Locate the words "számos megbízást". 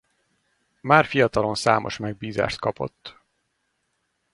1.55-2.59